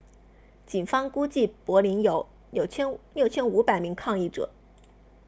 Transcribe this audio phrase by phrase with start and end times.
[0.65, 4.49] 警方估计柏林有 6,500 名抗议者